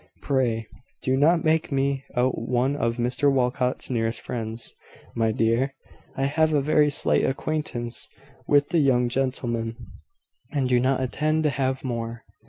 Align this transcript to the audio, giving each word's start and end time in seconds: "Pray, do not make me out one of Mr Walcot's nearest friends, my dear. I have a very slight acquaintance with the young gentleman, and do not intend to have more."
"Pray, 0.19 0.65
do 1.03 1.15
not 1.15 1.43
make 1.43 1.71
me 1.71 2.03
out 2.15 2.35
one 2.35 2.75
of 2.75 2.97
Mr 2.97 3.31
Walcot's 3.31 3.91
nearest 3.91 4.21
friends, 4.21 4.73
my 5.15 5.31
dear. 5.31 5.75
I 6.17 6.23
have 6.23 6.53
a 6.53 6.59
very 6.63 6.89
slight 6.89 7.23
acquaintance 7.23 8.09
with 8.47 8.69
the 8.69 8.79
young 8.79 9.09
gentleman, 9.09 9.75
and 10.51 10.67
do 10.67 10.79
not 10.79 11.01
intend 11.01 11.43
to 11.43 11.51
have 11.51 11.83
more." 11.83 12.23